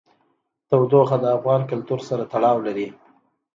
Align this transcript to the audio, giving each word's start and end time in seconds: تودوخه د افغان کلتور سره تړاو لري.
تودوخه 0.69 1.17
د 1.19 1.25
افغان 1.37 1.61
کلتور 1.71 1.99
سره 2.09 2.23
تړاو 2.31 2.57
لري. 2.67 2.87